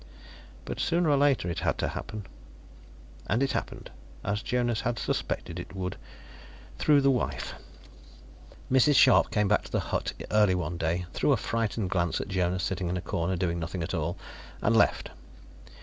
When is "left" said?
14.75-15.11